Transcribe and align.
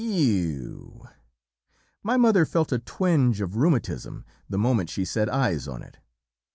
Eugh! 0.03 1.03
my 2.01 2.17
mother 2.17 2.43
felt 2.43 2.71
a 2.71 2.79
twinge 2.79 3.39
of 3.39 3.55
rheumatism 3.55 4.25
the 4.49 4.57
moment 4.57 4.89
she 4.89 5.05
set 5.05 5.29
eyes 5.29 5.67
on 5.67 5.83
it. 5.83 5.97